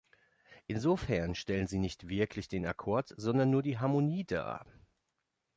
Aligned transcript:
Insofern 0.65 1.35
stellen 1.35 1.67
sie 1.67 1.77
nicht 1.77 2.07
wirklich 2.07 2.47
den 2.47 2.65
Akkord, 2.65 3.13
sondern 3.17 3.51
nur 3.51 3.61
die 3.61 3.77
„Harmonie“ 3.77 4.23
dar. 4.25 4.65